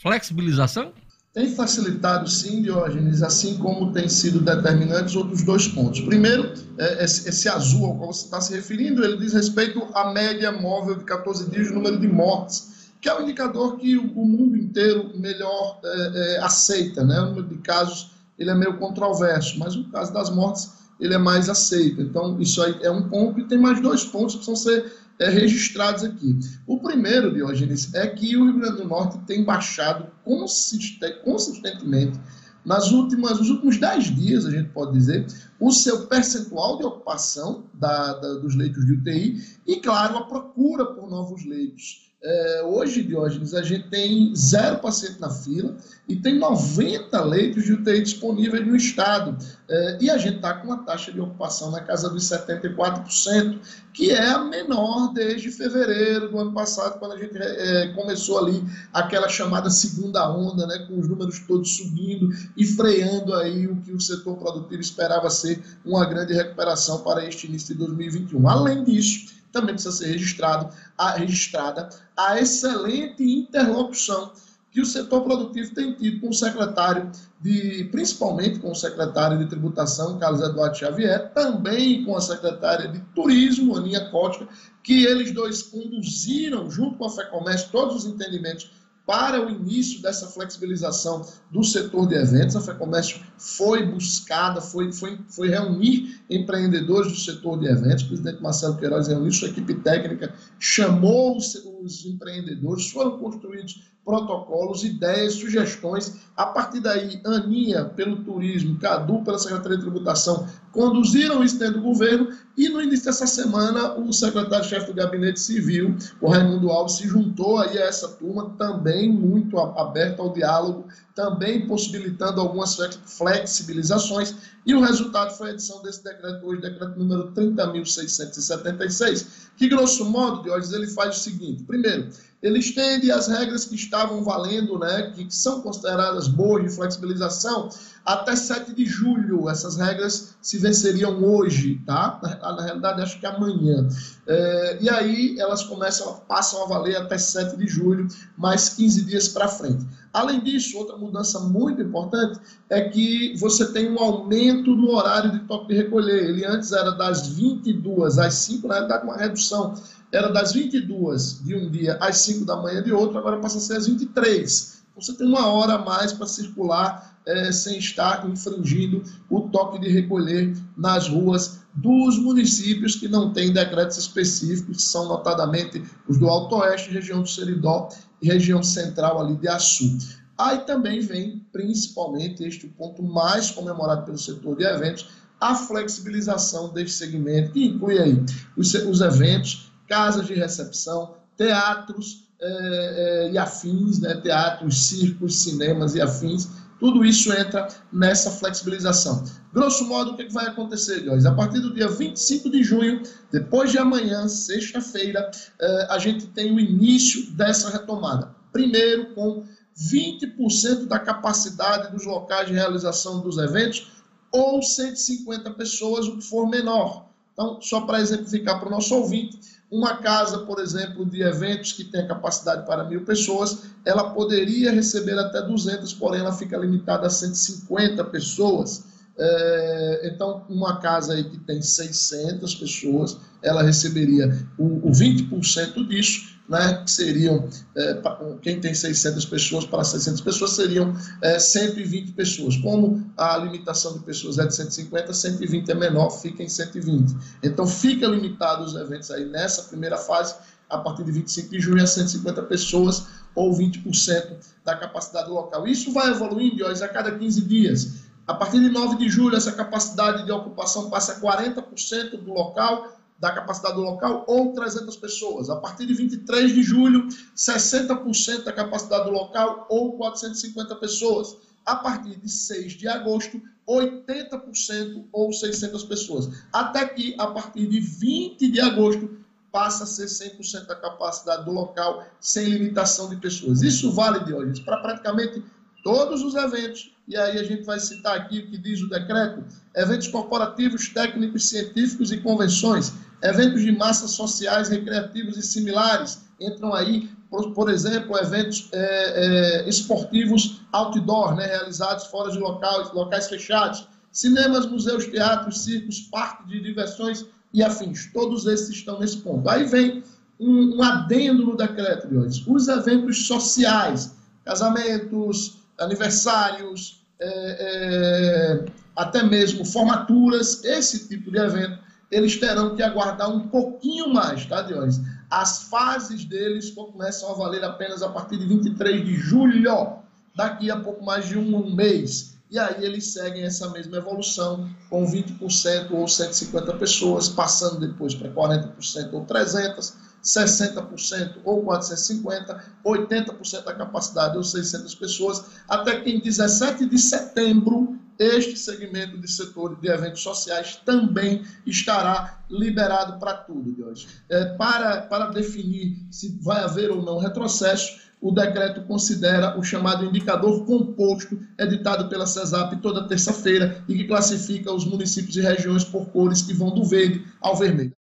flexibilização? 0.00 0.94
Tem 1.34 1.54
facilitado 1.54 2.26
sim, 2.26 2.62
Diógenes, 2.62 3.22
assim 3.22 3.58
como 3.58 3.92
tem 3.92 4.08
sido 4.08 4.40
determinantes 4.40 5.14
outros 5.14 5.42
dois 5.42 5.68
pontos. 5.68 6.00
Primeiro, 6.00 6.54
é, 6.78 7.04
esse 7.04 7.46
azul 7.50 7.84
ao 7.84 7.98
qual 7.98 8.14
você 8.14 8.24
está 8.24 8.40
se 8.40 8.54
referindo, 8.54 9.04
ele 9.04 9.18
diz 9.18 9.34
respeito 9.34 9.86
à 9.92 10.10
média 10.10 10.50
móvel 10.50 10.94
de 10.94 11.04
14 11.04 11.50
dias, 11.50 11.70
o 11.70 11.74
número 11.74 12.00
de 12.00 12.08
mortes, 12.08 12.90
que 12.98 13.10
é 13.10 13.14
o 13.14 13.18
um 13.18 13.22
indicador 13.24 13.76
que 13.76 13.98
o 13.98 14.24
mundo 14.24 14.56
inteiro 14.56 15.12
melhor 15.14 15.78
é, 15.84 15.88
é, 16.14 16.38
aceita. 16.42 17.04
Né? 17.04 17.20
O 17.20 17.26
número 17.26 17.48
de 17.48 17.58
casos 17.58 18.12
ele 18.38 18.48
é 18.48 18.54
meio 18.54 18.78
controverso, 18.78 19.58
mas 19.58 19.76
no 19.76 19.84
caso 19.90 20.14
das 20.14 20.34
mortes 20.34 20.70
ele 20.98 21.12
é 21.12 21.18
mais 21.18 21.50
aceito. 21.50 22.00
Então, 22.00 22.40
isso 22.40 22.62
aí 22.62 22.74
é 22.80 22.90
um 22.90 23.06
ponto, 23.10 23.38
e 23.38 23.44
tem 23.44 23.58
mais 23.58 23.82
dois 23.82 24.02
pontos 24.02 24.36
que 24.36 24.46
precisam 24.46 24.56
ser 24.56 24.90
é, 25.18 25.28
registrados 25.28 26.04
aqui. 26.04 26.38
O 26.66 26.78
primeiro, 26.80 27.32
Diógenes, 27.32 27.92
é 27.94 28.06
que 28.06 28.36
o 28.36 28.44
Rio 28.44 28.58
Grande 28.58 28.76
do 28.78 28.88
Norte 28.88 29.18
tem 29.26 29.44
baixado 29.44 30.08
consistentemente, 30.24 32.18
nas 32.66 32.90
últimas, 32.90 33.38
nos 33.38 33.48
últimos 33.48 33.78
10 33.78 34.16
dias, 34.16 34.44
a 34.44 34.50
gente 34.50 34.70
pode 34.70 34.92
dizer, 34.92 35.24
o 35.60 35.70
seu 35.70 36.08
percentual 36.08 36.78
de 36.78 36.84
ocupação 36.84 37.62
da, 37.72 38.14
da, 38.14 38.34
dos 38.34 38.56
leitos 38.56 38.84
de 38.84 38.94
UTI 38.94 39.40
e, 39.64 39.76
claro, 39.76 40.18
a 40.18 40.24
procura 40.24 40.84
por 40.84 41.08
novos 41.08 41.44
leitos. 41.44 42.05
É, 42.22 42.62
hoje, 42.64 43.02
Diógenes, 43.02 43.52
a 43.52 43.62
gente 43.62 43.88
tem 43.88 44.34
zero 44.34 44.78
paciente 44.78 45.20
na 45.20 45.28
fila 45.28 45.76
e 46.08 46.16
tem 46.16 46.38
90 46.38 47.22
leitos 47.22 47.64
de 47.64 47.74
UTI 47.74 48.02
disponíveis 48.02 48.66
no 48.66 48.74
estado. 48.74 49.36
É, 49.68 49.98
e 50.00 50.08
a 50.08 50.16
gente 50.16 50.36
está 50.36 50.54
com 50.54 50.66
uma 50.66 50.78
taxa 50.78 51.12
de 51.12 51.20
ocupação 51.20 51.70
na 51.70 51.80
casa 51.82 52.08
dos 52.08 52.24
74%, 52.24 53.58
que 53.92 54.10
é 54.10 54.30
a 54.30 54.42
menor 54.44 55.12
desde 55.12 55.50
fevereiro 55.50 56.30
do 56.30 56.38
ano 56.38 56.52
passado, 56.52 56.98
quando 56.98 57.12
a 57.12 57.18
gente 57.18 57.36
é, 57.36 57.88
começou 57.94 58.38
ali 58.38 58.64
aquela 58.94 59.28
chamada 59.28 59.68
segunda 59.68 60.28
onda, 60.34 60.66
né, 60.66 60.86
com 60.88 60.98
os 60.98 61.08
números 61.08 61.40
todos 61.40 61.76
subindo 61.76 62.30
e 62.56 62.64
freando 62.64 63.34
aí 63.34 63.66
o 63.66 63.76
que 63.76 63.92
o 63.92 64.00
setor 64.00 64.36
produtivo 64.38 64.80
esperava 64.80 65.28
ser 65.28 65.62
uma 65.84 66.06
grande 66.06 66.32
recuperação 66.32 67.02
para 67.02 67.26
este 67.26 67.46
início 67.46 67.74
de 67.74 67.84
2021. 67.84 68.48
Além 68.48 68.84
disso, 68.84 69.35
também 69.56 69.74
precisa 69.74 69.96
ser 69.96 70.08
registrado, 70.08 70.68
a, 70.98 71.12
registrada 71.12 71.88
a 72.16 72.38
excelente 72.38 73.22
interlocução 73.22 74.32
que 74.70 74.82
o 74.82 74.84
setor 74.84 75.22
produtivo 75.22 75.74
tem 75.74 75.94
tido 75.94 76.20
com 76.20 76.28
o 76.28 76.34
secretário 76.34 77.10
de, 77.40 77.88
principalmente 77.90 78.58
com 78.58 78.72
o 78.72 78.74
secretário 78.74 79.38
de 79.38 79.46
tributação, 79.46 80.18
Carlos 80.18 80.42
Eduardo 80.42 80.76
Xavier, 80.76 81.32
também 81.32 82.04
com 82.04 82.14
a 82.14 82.20
secretária 82.20 82.88
de 82.88 83.00
turismo, 83.14 83.74
Aninha 83.74 84.10
Cótica, 84.10 84.46
que 84.82 85.06
eles 85.06 85.32
dois 85.32 85.62
conduziram, 85.62 86.70
junto 86.70 86.98
com 86.98 87.06
a 87.06 87.10
FEComércio, 87.10 87.70
todos 87.72 87.96
os 87.96 88.04
entendimentos 88.04 88.70
para 89.06 89.46
o 89.46 89.48
início 89.48 90.02
dessa 90.02 90.26
flexibilização 90.26 91.24
do 91.50 91.62
setor 91.62 92.08
de 92.08 92.16
eventos. 92.16 92.56
A 92.56 92.60
FEComércio 92.60 93.20
foi 93.38 93.86
buscada, 93.86 94.60
foi, 94.60 94.92
foi, 94.92 95.18
foi 95.28 95.48
reunir 95.48 96.20
empreendedores 96.28 97.12
do 97.12 97.18
setor 97.18 97.60
de 97.60 97.66
eventos. 97.66 98.02
O 98.02 98.08
presidente 98.08 98.42
Marcelo 98.42 98.76
Queiroz 98.76 99.06
reuniu 99.06 99.30
sua 99.30 99.48
equipe 99.48 99.74
técnica, 99.74 100.34
chamou 100.58 101.36
os, 101.36 101.54
os 101.86 102.04
empreendedores, 102.04 102.90
foram 102.90 103.18
construídos 103.18 103.80
protocolos, 104.06 104.84
ideias, 104.84 105.34
sugestões. 105.34 106.14
A 106.36 106.46
partir 106.46 106.78
daí, 106.78 107.20
Aninha, 107.26 107.86
pelo 107.86 108.22
turismo, 108.22 108.78
Cadu, 108.78 109.24
pela 109.24 109.36
Secretaria 109.36 109.76
de 109.76 109.82
Tributação, 109.82 110.46
conduziram 110.70 111.42
isso 111.42 111.58
dentro 111.58 111.80
do 111.80 111.82
governo. 111.82 112.28
E 112.56 112.68
no 112.68 112.80
início 112.80 113.06
dessa 113.06 113.26
semana 113.26 113.94
o 113.94 114.12
secretário-chefe 114.12 114.86
do 114.86 114.94
Gabinete 114.94 115.40
Civil, 115.40 115.96
o 116.20 116.30
Raimundo 116.30 116.70
Alves, 116.70 116.98
se 116.98 117.08
juntou 117.08 117.58
aí 117.58 117.76
a 117.78 117.86
essa 117.86 118.06
turma, 118.08 118.54
também 118.56 119.12
muito 119.12 119.58
aberto 119.58 120.22
ao 120.22 120.32
diálogo, 120.32 120.86
também 121.14 121.66
possibilitando 121.66 122.40
algumas 122.40 122.76
flexibilizações. 123.06 124.36
E 124.64 124.72
o 124.74 124.80
resultado 124.80 125.36
foi 125.36 125.50
a 125.50 125.52
edição 125.52 125.82
desse 125.82 126.04
decreto 126.04 126.46
hoje, 126.46 126.60
decreto 126.60 126.96
número 126.98 127.32
30.676, 127.32 129.45
que 129.56 129.68
grosso 129.68 130.04
modo, 130.04 130.42
Diógenes, 130.42 130.72
ele 130.72 130.86
faz 130.88 131.16
o 131.16 131.20
seguinte, 131.20 131.64
primeiro, 131.64 132.10
ele 132.42 132.58
estende 132.58 133.10
as 133.10 133.28
regras 133.28 133.64
que 133.64 133.74
estavam 133.74 134.22
valendo, 134.22 134.78
né, 134.78 135.10
que 135.14 135.26
são 135.30 135.62
consideradas 135.62 136.28
boas 136.28 136.62
de 136.62 136.76
flexibilização, 136.76 137.68
até 138.06 138.36
7 138.36 138.72
de 138.72 138.86
julho. 138.86 139.50
Essas 139.50 139.76
regras 139.76 140.36
se 140.40 140.58
venceriam 140.58 141.22
hoje, 141.22 141.82
tá? 141.84 142.20
Na, 142.22 142.56
na 142.56 142.62
realidade, 142.62 143.02
acho 143.02 143.18
que 143.18 143.26
amanhã. 143.26 143.88
É, 144.26 144.78
e 144.80 144.88
aí 144.88 145.36
elas 145.38 145.64
começam, 145.64 146.20
passam 146.28 146.62
a 146.62 146.66
valer 146.68 146.96
até 146.96 147.18
7 147.18 147.56
de 147.56 147.66
julho, 147.66 148.06
mais 148.38 148.68
15 148.70 149.04
dias 149.04 149.28
para 149.28 149.48
frente. 149.48 149.84
Além 150.12 150.42
disso, 150.42 150.78
outra 150.78 150.96
mudança 150.96 151.40
muito 151.40 151.82
importante 151.82 152.40
é 152.70 152.88
que 152.88 153.36
você 153.36 153.70
tem 153.72 153.90
um 153.90 153.98
aumento 153.98 154.74
no 154.74 154.92
horário 154.92 155.32
de 155.32 155.40
toque 155.40 155.68
de 155.68 155.74
recolher. 155.74 156.30
Ele 156.30 156.44
antes 156.46 156.72
era 156.72 156.92
das 156.92 157.28
22 157.28 158.18
às 158.18 158.34
5, 158.34 158.68
na 158.68 158.74
realidade, 158.74 159.04
uma 159.04 159.16
redução 159.16 159.74
era 160.12 160.28
das 160.28 160.52
22 160.52 161.42
de 161.44 161.54
um 161.54 161.70
dia 161.70 161.98
às 162.00 162.18
5 162.18 162.44
da 162.44 162.56
manhã 162.56 162.82
de 162.82 162.92
outro, 162.92 163.18
agora 163.18 163.38
passa 163.38 163.58
a 163.58 163.60
ser 163.60 163.76
às 163.76 163.86
23. 163.86 164.76
Você 164.96 165.12
tem 165.12 165.26
uma 165.26 165.48
hora 165.48 165.74
a 165.74 165.84
mais 165.84 166.12
para 166.12 166.26
circular 166.26 167.15
é, 167.26 167.50
sem 167.50 167.78
estar 167.78 168.28
infringindo 168.28 169.02
o 169.28 169.42
toque 169.48 169.80
de 169.80 169.88
recolher 169.88 170.56
nas 170.76 171.08
ruas 171.08 171.60
dos 171.74 172.18
municípios 172.18 172.94
que 172.94 173.08
não 173.08 173.32
têm 173.32 173.52
decretos 173.52 173.98
específicos, 173.98 174.76
que 174.76 174.82
são 174.82 175.08
notadamente 175.08 175.82
os 176.08 176.16
do 176.18 176.28
Alto 176.28 176.56
Oeste, 176.56 176.90
região 176.90 177.20
do 177.20 177.28
Seridó 177.28 177.88
e 178.22 178.28
região 178.28 178.62
central 178.62 179.20
ali 179.20 179.36
de 179.36 179.48
Açu. 179.48 179.98
Aí 180.38 180.58
também 180.60 181.00
vem, 181.00 181.44
principalmente, 181.52 182.44
este 182.44 182.66
ponto 182.68 183.02
mais 183.02 183.50
comemorado 183.50 184.04
pelo 184.04 184.18
setor 184.18 184.56
de 184.56 184.64
eventos, 184.64 185.08
a 185.40 185.54
flexibilização 185.54 186.72
deste 186.72 186.96
segmento, 186.96 187.52
que 187.52 187.66
inclui 187.66 187.98
aí 187.98 188.24
os, 188.56 188.72
os 188.74 189.00
eventos, 189.00 189.72
casas 189.88 190.26
de 190.26 190.34
recepção, 190.34 191.14
teatros 191.36 192.26
é, 192.40 192.48
é, 192.48 193.32
e 193.32 193.38
afins, 193.38 193.98
né, 194.00 194.14
teatros, 194.16 194.88
circos, 194.88 195.42
cinemas 195.42 195.94
e 195.94 196.00
afins, 196.00 196.48
tudo 196.78 197.04
isso 197.04 197.32
entra 197.32 197.68
nessa 197.92 198.30
flexibilização. 198.30 199.24
Grosso 199.52 199.86
modo, 199.86 200.12
o 200.12 200.16
que 200.16 200.28
vai 200.32 200.46
acontecer, 200.46 201.00
Góis? 201.00 201.24
A 201.24 201.32
partir 201.32 201.60
do 201.60 201.72
dia 201.72 201.88
25 201.88 202.50
de 202.50 202.62
junho, 202.62 203.02
depois 203.32 203.70
de 203.70 203.78
amanhã, 203.78 204.28
sexta-feira, 204.28 205.30
é, 205.58 205.86
a 205.90 205.98
gente 205.98 206.26
tem 206.28 206.52
o 206.52 206.60
início 206.60 207.30
dessa 207.32 207.70
retomada. 207.70 208.34
Primeiro, 208.52 209.14
com 209.14 209.44
20% 209.78 210.86
da 210.86 210.98
capacidade 210.98 211.92
dos 211.92 212.04
locais 212.04 212.48
de 212.48 212.54
realização 212.54 213.20
dos 213.20 213.38
eventos, 213.38 213.92
ou 214.30 214.62
150 214.62 215.50
pessoas, 215.52 216.06
o 216.06 216.18
que 216.18 216.24
for 216.24 216.48
menor. 216.48 217.05
Então, 217.36 217.60
só 217.60 217.82
para 217.82 218.00
exemplificar 218.00 218.58
para 218.58 218.68
o 218.68 218.70
nosso 218.70 218.94
ouvinte, 218.94 219.38
uma 219.70 219.98
casa, 219.98 220.38
por 220.38 220.58
exemplo, 220.58 221.04
de 221.04 221.20
eventos 221.20 221.72
que 221.72 221.84
tem 221.84 222.08
capacidade 222.08 222.64
para 222.64 222.84
mil 222.84 223.04
pessoas, 223.04 223.64
ela 223.84 224.14
poderia 224.14 224.72
receber 224.72 225.18
até 225.18 225.42
200, 225.42 225.92
porém 225.92 226.20
ela 226.20 226.32
fica 226.32 226.56
limitada 226.56 227.06
a 227.06 227.10
150 227.10 228.02
pessoas. 228.04 228.84
É, 229.18 230.10
então, 230.14 230.46
uma 230.48 230.80
casa 230.80 231.12
aí 231.12 231.24
que 231.24 231.36
tem 231.40 231.60
600 231.60 232.54
pessoas, 232.54 233.18
ela 233.42 233.62
receberia 233.62 234.46
o, 234.56 234.88
o 234.88 234.90
20% 234.90 235.86
disso, 235.88 236.35
né, 236.48 236.82
que 236.84 236.90
seriam, 236.90 237.48
é, 237.76 238.00
quem 238.40 238.60
tem 238.60 238.74
600 238.74 239.24
pessoas 239.24 239.64
para 239.64 239.82
600 239.82 240.20
pessoas, 240.20 240.52
seriam 240.52 240.94
é, 241.22 241.38
120 241.38 242.12
pessoas. 242.12 242.56
Como 242.58 243.04
a 243.16 243.36
limitação 243.38 243.94
de 243.94 244.00
pessoas 244.00 244.38
é 244.38 244.46
de 244.46 244.54
150, 244.54 245.12
120 245.12 245.70
é 245.70 245.74
menor, 245.74 246.10
fica 246.10 246.42
em 246.42 246.48
120. 246.48 247.16
Então, 247.42 247.66
fica 247.66 248.06
limitado 248.06 248.64
os 248.64 248.74
eventos 248.74 249.10
aí 249.10 249.24
nessa 249.24 249.62
primeira 249.64 249.96
fase, 249.96 250.34
a 250.68 250.78
partir 250.78 251.04
de 251.04 251.12
25 251.12 251.50
de 251.50 251.60
junho, 251.60 251.82
a 251.82 251.86
150 251.86 252.42
pessoas, 252.42 253.06
ou 253.34 253.52
20% 253.52 254.36
da 254.64 254.76
capacidade 254.76 255.28
local. 255.30 255.66
Isso 255.66 255.92
vai 255.92 256.10
evoluindo 256.10 256.64
ó, 256.64 256.70
a 256.70 256.88
cada 256.88 257.16
15 257.16 257.40
dias. 257.42 258.06
A 258.26 258.34
partir 258.34 258.58
de 258.58 258.68
9 258.68 258.96
de 258.96 259.08
julho, 259.08 259.36
essa 259.36 259.52
capacidade 259.52 260.24
de 260.24 260.32
ocupação 260.32 260.90
passa 260.90 261.12
a 261.12 261.20
40% 261.20 262.22
do 262.22 262.32
local, 262.32 262.95
da 263.18 263.32
capacidade 263.32 263.74
do 263.74 263.82
local 263.82 264.24
ou 264.26 264.52
300 264.52 264.96
pessoas. 264.96 265.48
A 265.48 265.56
partir 265.56 265.86
de 265.86 265.94
23 265.94 266.52
de 266.52 266.62
julho, 266.62 267.08
60% 267.36 268.44
da 268.44 268.52
capacidade 268.52 269.04
do 269.04 269.10
local 269.10 269.66
ou 269.68 269.96
450 269.96 270.76
pessoas. 270.76 271.36
A 271.64 271.76
partir 271.76 272.16
de 272.16 272.28
6 272.28 272.74
de 272.74 272.86
agosto, 272.86 273.40
80% 273.68 275.04
ou 275.12 275.32
600 275.32 275.84
pessoas. 275.84 276.28
Até 276.52 276.86
que, 276.86 277.14
a 277.18 277.26
partir 277.26 277.66
de 277.66 277.80
20 277.80 278.48
de 278.48 278.60
agosto, 278.60 279.18
passa 279.50 279.84
a 279.84 279.86
ser 279.86 280.04
100% 280.04 280.66
da 280.66 280.76
capacidade 280.76 281.44
do 281.44 281.50
local, 281.50 282.06
sem 282.20 282.44
limitação 282.44 283.08
de 283.08 283.16
pessoas. 283.16 283.62
Isso 283.62 283.90
vale, 283.90 284.24
Diógenes, 284.24 284.60
para 284.60 284.76
praticamente 284.78 285.42
todos 285.82 286.22
os 286.22 286.34
eventos, 286.34 286.92
e 287.08 287.16
aí 287.16 287.38
a 287.38 287.44
gente 287.44 287.62
vai 287.62 287.80
citar 287.80 288.16
aqui 288.16 288.40
o 288.40 288.50
que 288.50 288.58
diz 288.58 288.82
o 288.82 288.88
decreto: 288.88 289.44
eventos 289.74 290.08
corporativos, 290.08 290.88
técnicos, 290.88 291.48
científicos 291.48 292.12
e 292.12 292.18
convenções, 292.18 292.92
eventos 293.22 293.62
de 293.62 293.72
massas 293.72 294.12
sociais, 294.12 294.68
recreativos 294.68 295.36
e 295.36 295.42
similares. 295.42 296.24
Entram 296.40 296.74
aí, 296.74 297.08
por, 297.30 297.52
por 297.52 297.70
exemplo, 297.70 298.16
eventos 298.18 298.68
é, 298.72 299.64
é, 299.64 299.68
esportivos 299.68 300.60
outdoor, 300.72 301.34
né, 301.34 301.46
realizados 301.46 302.06
fora 302.06 302.30
de 302.30 302.38
locais, 302.38 302.92
locais 302.92 303.28
fechados, 303.28 303.88
cinemas, 304.12 304.66
museus, 304.66 305.06
teatros, 305.06 305.64
circos, 305.64 306.00
parques 306.00 306.46
de 306.48 306.60
diversões 306.60 307.24
e 307.52 307.62
afins. 307.62 308.10
Todos 308.12 308.46
esses 308.46 308.70
estão 308.70 308.98
nesse 308.98 309.18
ponto. 309.18 309.48
Aí 309.48 309.64
vem 309.64 310.02
um, 310.38 310.76
um 310.76 310.82
adendo 310.82 311.44
no 311.44 311.56
decreto 311.56 312.08
de 312.08 312.16
hoje: 312.16 312.44
os 312.46 312.68
eventos 312.68 313.26
sociais, 313.26 314.14
casamentos, 314.44 315.58
aniversários, 315.78 317.02
é, 317.18 317.26
é, 317.28 318.64
até 318.94 319.22
mesmo 319.22 319.64
formaturas, 319.64 320.62
esse 320.64 321.08
tipo 321.08 321.30
de 321.30 321.38
evento, 321.38 321.78
eles 322.10 322.36
terão 322.36 322.76
que 322.76 322.82
aguardar 322.82 323.30
um 323.30 323.48
pouquinho 323.48 324.12
mais, 324.12 324.46
tá, 324.46 324.62
Dionis? 324.62 325.00
As 325.30 325.64
fases 325.64 326.24
deles 326.24 326.70
começam 326.70 327.30
a 327.30 327.34
valer 327.34 327.64
apenas 327.64 328.02
a 328.02 328.08
partir 328.08 328.38
de 328.38 328.46
23 328.46 329.04
de 329.04 329.16
julho, 329.16 329.98
daqui 330.34 330.70
a 330.70 330.76
pouco 330.78 331.04
mais 331.04 331.26
de 331.28 331.36
um 331.36 331.74
mês. 331.74 332.36
E 332.48 332.58
aí 332.60 332.84
eles 332.84 333.12
seguem 333.12 333.42
essa 333.42 333.68
mesma 333.70 333.96
evolução, 333.96 334.70
com 334.88 335.04
20% 335.04 335.90
ou 335.90 336.06
150 336.06 336.74
pessoas, 336.74 337.28
passando 337.28 337.80
depois 337.80 338.14
para 338.14 338.30
40% 338.30 339.12
ou 339.12 339.24
300, 339.24 339.94
60% 340.22 341.38
ou 341.44 341.64
450, 341.64 342.64
80% 342.84 343.64
da 343.64 343.74
capacidade 343.74 344.36
ou 344.36 344.44
600 344.44 344.94
pessoas, 344.94 345.44
até 345.68 346.00
que 346.00 346.10
em 346.10 346.20
17 346.20 346.86
de 346.86 346.98
setembro 346.98 347.98
este 348.18 348.56
segmento 348.58 349.18
de 349.18 349.30
setor 349.30 349.78
de 349.80 349.88
eventos 349.88 350.22
sociais 350.22 350.80
também 350.84 351.44
estará 351.66 352.40
liberado 352.50 353.18
para 353.18 353.34
tudo, 353.34 353.74
Jorge. 353.76 354.06
É, 354.28 354.44
para, 354.56 355.02
para 355.02 355.26
definir 355.26 355.96
se 356.10 356.38
vai 356.40 356.62
haver 356.62 356.90
ou 356.90 357.02
não 357.02 357.18
retrocesso, 357.18 358.06
o 358.20 358.32
decreto 358.32 358.82
considera 358.82 359.58
o 359.58 359.62
chamado 359.62 360.04
indicador 360.04 360.64
composto, 360.64 361.38
editado 361.58 362.08
pela 362.08 362.26
CESAP 362.26 362.76
toda 362.80 363.06
terça-feira, 363.06 363.84
e 363.88 363.94
que 363.94 364.04
classifica 364.04 364.72
os 364.72 364.84
municípios 364.84 365.36
e 365.36 365.40
regiões 365.40 365.84
por 365.84 366.06
cores 366.06 366.42
que 366.42 366.54
vão 366.54 366.74
do 366.74 366.84
verde 366.84 367.24
ao 367.40 367.56
vermelho. 367.56 367.92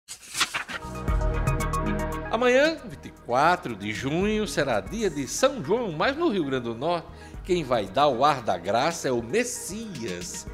Amanhã, 2.31 2.75
24 2.89 3.75
de 3.75 3.93
junho, 3.93 4.48
será 4.48 4.81
dia 4.81 5.10
de 5.10 5.27
São 5.27 5.63
João, 5.63 5.91
mas 5.91 6.17
no 6.17 6.29
Rio 6.29 6.45
Grande 6.45 6.65
do 6.65 6.75
Norte, 6.75 7.07
quem 7.45 7.63
vai 7.63 7.85
dar 7.85 8.07
o 8.07 8.25
ar 8.25 8.41
da 8.41 8.57
graça 8.57 9.07
é 9.07 9.11
o 9.11 9.21
Messias. 9.21 10.47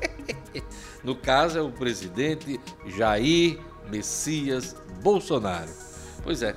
no 1.03 1.15
caso, 1.15 1.57
é 1.57 1.61
o 1.61 1.71
presidente 1.71 2.59
Jair 2.85 3.59
Messias 3.89 4.75
Bolsonaro. 5.01 5.71
Pois 6.21 6.43
é, 6.43 6.55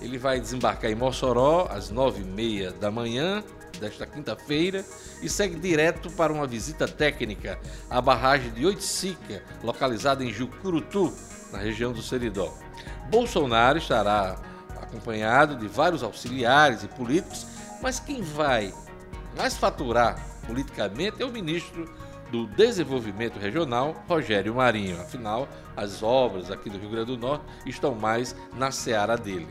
ele 0.00 0.18
vai 0.18 0.40
desembarcar 0.40 0.90
em 0.90 0.94
Mossoró 0.94 1.68
às 1.70 1.90
nove 1.90 2.22
e 2.22 2.24
meia 2.24 2.72
da 2.72 2.90
manhã 2.90 3.44
desta 3.78 4.06
quinta-feira 4.06 4.84
e 5.22 5.28
segue 5.28 5.56
direto 5.56 6.10
para 6.10 6.32
uma 6.32 6.46
visita 6.46 6.88
técnica 6.88 7.58
à 7.90 8.00
barragem 8.00 8.50
de 8.52 8.64
Oiticica, 8.64 9.42
localizada 9.62 10.24
em 10.24 10.32
Jucurutu, 10.32 11.12
na 11.52 11.58
região 11.58 11.92
do 11.92 12.02
Seridó. 12.02 12.52
Bolsonaro 13.10 13.78
estará 13.78 14.36
acompanhado 14.80 15.56
de 15.56 15.68
vários 15.68 16.02
auxiliares 16.02 16.82
e 16.82 16.88
políticos, 16.88 17.46
mas 17.82 18.00
quem 18.00 18.22
vai 18.22 18.72
mais 19.36 19.56
faturar 19.56 20.16
politicamente 20.46 21.22
é 21.22 21.26
o 21.26 21.30
ministro 21.30 21.84
do 22.30 22.46
Desenvolvimento 22.46 23.38
Regional, 23.38 24.04
Rogério 24.08 24.54
Marinho. 24.54 25.00
Afinal, 25.00 25.48
as 25.76 26.02
obras 26.02 26.50
aqui 26.50 26.70
do 26.70 26.78
Rio 26.78 26.90
Grande 26.90 27.14
do 27.14 27.18
Norte 27.18 27.44
estão 27.66 27.94
mais 27.94 28.34
na 28.54 28.70
seara 28.70 29.16
dele. 29.16 29.48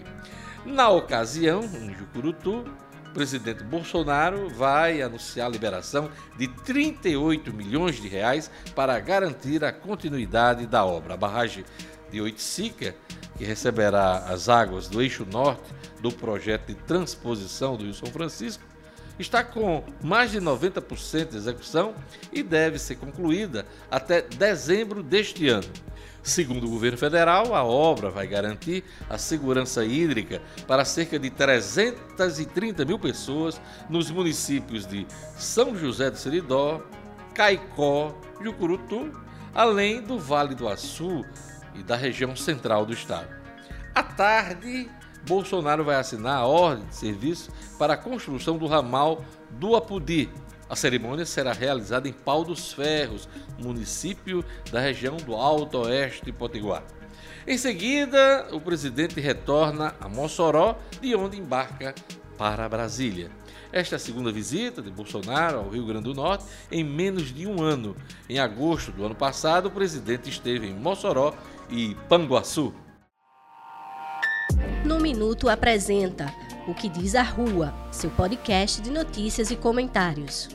Na 0.65 0.89
ocasião, 0.89 1.63
em 1.63 1.93
Jucurutu, 1.93 2.65
o 3.07 3.13
presidente 3.13 3.63
Bolsonaro 3.63 4.49
vai 4.49 5.01
anunciar 5.01 5.47
a 5.47 5.51
liberação 5.51 6.09
de 6.37 6.47
38 6.47 7.53
milhões 7.53 7.95
de 7.95 8.07
reais 8.07 8.51
para 8.73 8.99
garantir 8.99 9.63
a 9.63 9.71
continuidade 9.71 10.65
da 10.65 10.83
obra. 10.83 11.13
A 11.13 11.17
barragem 11.17 11.63
de 12.11 12.19
Oiticica 12.19 12.95
que 13.37 13.43
receberá 13.43 14.17
as 14.29 14.49
águas 14.49 14.87
do 14.87 15.01
eixo 15.01 15.25
norte 15.25 15.73
do 16.01 16.11
projeto 16.11 16.67
de 16.67 16.75
transposição 16.75 17.75
do 17.75 17.83
Rio 17.83 17.93
São 17.93 18.09
Francisco, 18.09 18.63
está 19.19 19.43
com 19.43 19.83
mais 20.01 20.31
de 20.31 20.39
90% 20.39 21.29
de 21.29 21.37
execução 21.37 21.95
e 22.31 22.43
deve 22.43 22.79
ser 22.79 22.95
concluída 22.95 23.65
até 23.89 24.21
dezembro 24.21 25.01
deste 25.01 25.47
ano. 25.47 25.67
Segundo 26.21 26.65
o 26.65 26.69
governo 26.69 26.97
federal, 26.97 27.53
a 27.53 27.63
obra 27.63 28.09
vai 28.09 28.25
garantir 28.25 28.83
a 29.07 29.17
segurança 29.17 29.85
hídrica 29.85 30.41
para 30.67 30.83
cerca 30.83 31.19
de 31.19 31.29
330 31.29 32.83
mil 32.83 32.97
pessoas 32.97 33.61
nos 33.87 34.09
municípios 34.09 34.87
de 34.87 35.05
São 35.37 35.75
José 35.77 36.09
do 36.09 36.17
Seridó, 36.17 36.81
Caicó, 37.35 38.19
Jucurutu, 38.41 39.11
além 39.53 40.01
do 40.01 40.17
Vale 40.17 40.55
do 40.55 40.67
Açu, 40.67 41.23
e 41.75 41.83
da 41.83 41.95
região 41.95 42.35
central 42.35 42.85
do 42.85 42.93
estado. 42.93 43.27
À 43.93 44.01
tarde, 44.01 44.89
Bolsonaro 45.27 45.83
vai 45.83 45.95
assinar 45.95 46.37
a 46.37 46.45
ordem 46.45 46.85
de 46.87 46.95
serviço 46.95 47.51
para 47.77 47.93
a 47.93 47.97
construção 47.97 48.57
do 48.57 48.67
ramal 48.67 49.23
do 49.51 49.75
Apudi. 49.75 50.29
A 50.69 50.75
cerimônia 50.75 51.25
será 51.25 51.53
realizada 51.53 52.07
em 52.07 52.13
Pau 52.13 52.43
dos 52.43 52.73
Ferros, 52.73 53.27
município 53.59 54.43
da 54.71 54.79
região 54.79 55.17
do 55.17 55.35
Alto 55.35 55.79
Oeste 55.79 56.25
de 56.25 56.31
Potiguar. 56.31 56.83
Em 57.47 57.57
seguida, 57.57 58.47
o 58.51 58.59
presidente 58.59 59.19
retorna 59.19 59.93
a 60.01 60.09
Mossoró, 60.09 60.77
de 60.99 61.15
onde 61.15 61.37
embarca 61.37 61.93
para 62.37 62.67
Brasília. 62.67 63.29
Esta 63.71 63.95
é 63.95 63.97
a 63.97 63.99
segunda 63.99 64.31
visita 64.31 64.81
de 64.81 64.89
Bolsonaro 64.89 65.59
ao 65.59 65.69
Rio 65.69 65.85
Grande 65.85 66.05
do 66.05 66.13
Norte 66.13 66.45
em 66.71 66.83
menos 66.83 67.33
de 67.33 67.45
um 67.45 67.61
ano. 67.61 67.95
Em 68.29 68.39
agosto 68.39 68.91
do 68.91 69.05
ano 69.05 69.15
passado, 69.15 69.67
o 69.67 69.71
presidente 69.71 70.29
esteve 70.29 70.67
em 70.67 70.73
Mossoró 70.73 71.33
e 71.69 71.95
Panguaçu. 72.07 72.73
No 74.85 74.99
Minuto 74.99 75.49
apresenta 75.49 76.33
O 76.67 76.73
que 76.73 76.89
diz 76.89 77.15
a 77.15 77.23
Rua, 77.23 77.73
seu 77.91 78.09
podcast 78.09 78.81
de 78.81 78.91
notícias 78.91 79.51
e 79.51 79.55
comentários. 79.55 80.49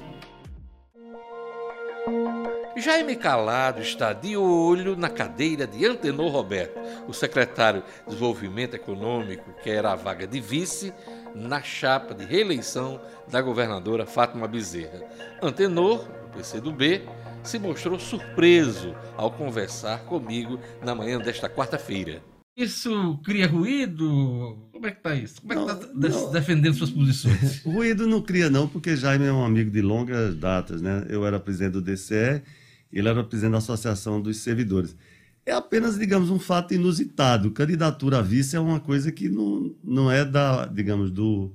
Jaime 2.77 3.15
Calado 3.15 3.83
está 3.83 4.13
de 4.13 4.37
olho 4.37 4.97
na 4.97 5.11
cadeira 5.11 5.67
de 5.67 5.85
Antenor 5.85 6.33
Roberto, 6.33 6.81
o 7.07 7.13
secretário 7.13 7.83
de 7.83 8.15
Desenvolvimento 8.15 8.75
Econômico, 8.75 9.53
que 9.63 9.69
era 9.69 9.93
a 9.93 9.97
vaga 9.97 10.27
de 10.27 10.41
vice 10.41 10.93
na 11.35 11.61
chapa 11.63 12.15
de 12.15 12.25
reeleição 12.25 13.01
da 13.29 13.43
governadora 13.43 14.07
Fátima 14.07 14.49
Bezerra. 14.49 15.03
Antenor, 15.43 16.05
do 16.05 16.39
PCdoB, 16.39 17.07
se 17.43 17.59
mostrou 17.59 17.99
surpreso 17.99 18.95
ao 19.17 19.31
conversar 19.31 20.05
comigo 20.05 20.59
na 20.81 20.95
manhã 20.95 21.19
desta 21.19 21.51
quarta-feira. 21.51 22.23
Isso 22.57 23.19
cria 23.25 23.47
ruído? 23.47 24.69
Como 24.73 24.87
é 24.87 24.91
que 24.91 24.99
está 24.99 25.15
isso? 25.15 25.41
Como 25.41 25.53
é 25.53 25.57
que 25.57 26.07
está 26.07 26.31
defendendo 26.31 26.75
suas 26.75 26.91
posições? 26.91 27.63
ruído 27.65 28.07
não 28.07 28.21
cria 28.21 28.51
não, 28.51 28.69
porque 28.69 28.97
Jaime 28.97 29.27
é 29.27 29.33
um 29.33 29.45
amigo 29.45 29.71
de 29.71 29.81
longas 29.81 30.35
datas, 30.35 30.83
né? 30.83 31.07
Eu 31.09 31.25
era 31.27 31.41
presidente 31.41 31.73
do 31.73 31.83
DCE, 31.83 32.43
ele 32.93 33.09
era 33.09 33.23
presidente 33.23 33.53
da 33.53 33.59
Associação 33.59 34.21
dos 34.21 34.39
Servidores. 34.39 34.97
É 35.47 35.53
apenas, 35.53 35.99
digamos, 35.99 36.31
um 36.31 36.39
fato 36.39 36.75
inusitado. 36.75 37.51
Candidatura 37.51 38.19
a 38.19 38.23
vice 38.23 38.57
é 38.57 38.61
uma 38.61 38.79
coisa 38.79 39.11
que 39.11 39.29
não, 39.29 39.75
não 39.83 40.11
é 40.11 40.25
da, 40.25 40.67
digamos, 40.67 41.11
do, 41.11 41.53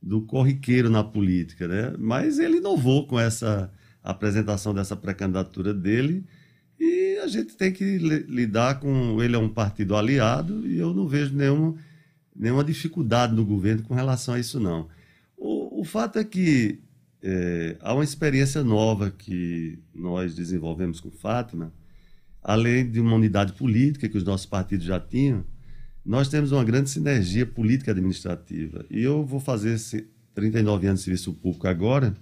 do 0.00 0.22
corriqueiro 0.22 0.88
na 0.88 1.02
política, 1.02 1.66
né? 1.66 1.94
Mas 1.98 2.38
ele 2.38 2.58
inovou 2.58 3.06
com 3.06 3.18
essa 3.18 3.72
apresentação 4.02 4.74
dessa 4.74 4.94
pré-candidatura 4.94 5.74
dele 5.74 6.24
e 6.78 7.18
a 7.22 7.26
gente 7.26 7.54
tem 7.56 7.72
que 7.72 7.98
lidar 7.98 8.80
com. 8.80 9.22
Ele 9.22 9.36
é 9.36 9.38
um 9.38 9.48
partido 9.48 9.96
aliado 9.96 10.66
e 10.66 10.78
eu 10.78 10.92
não 10.92 11.06
vejo 11.06 11.34
nenhuma, 11.34 11.76
nenhuma 12.34 12.64
dificuldade 12.64 13.34
no 13.34 13.44
governo 13.44 13.82
com 13.82 13.94
relação 13.94 14.34
a 14.34 14.40
isso, 14.40 14.58
não. 14.58 14.88
O, 15.36 15.80
o 15.80 15.84
fato 15.84 16.18
é 16.18 16.24
que 16.24 16.80
é, 17.22 17.76
há 17.80 17.94
uma 17.94 18.04
experiência 18.04 18.62
nova 18.62 19.10
que 19.10 19.78
nós 19.94 20.34
desenvolvemos 20.34 21.00
com 21.00 21.10
Fátima, 21.10 21.72
além 22.42 22.90
de 22.90 23.00
uma 23.00 23.14
unidade 23.14 23.54
política 23.54 24.08
que 24.08 24.18
os 24.18 24.24
nossos 24.24 24.44
partidos 24.44 24.84
já 24.84 25.00
tinham, 25.00 25.42
nós 26.04 26.28
temos 26.28 26.52
uma 26.52 26.62
grande 26.62 26.90
sinergia 26.90 27.46
política 27.46 27.92
administrativa. 27.92 28.84
E 28.90 29.02
eu 29.02 29.24
vou 29.24 29.40
fazer 29.40 29.78
39 30.34 30.86
anos 30.86 31.00
de 31.00 31.04
serviço 31.04 31.32
público 31.32 31.66
agora, 31.66 32.14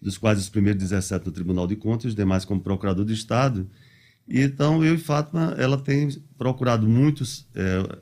dos 0.00 0.18
quais 0.18 0.38
os 0.38 0.50
primeiros 0.50 0.82
17 0.82 1.24
no 1.24 1.32
Tribunal 1.32 1.66
de 1.66 1.76
Contas 1.76 2.04
e 2.04 2.08
os 2.08 2.14
demais 2.14 2.44
como 2.44 2.60
procurador 2.60 3.06
de 3.06 3.14
Estado. 3.14 3.66
E 4.32 4.40
então 4.40 4.82
eu 4.82 4.94
e 4.94 4.98
Fátima, 4.98 5.54
ela 5.58 5.76
tem 5.76 6.08
procurado 6.38 6.88
muitos 6.88 7.46
é, 7.54 7.98